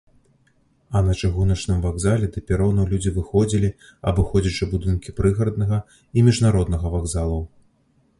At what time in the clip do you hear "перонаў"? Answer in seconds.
2.51-2.85